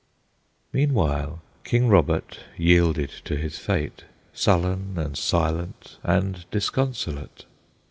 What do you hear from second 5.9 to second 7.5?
and disconsolate.